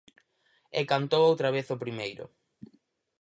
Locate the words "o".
1.75-1.81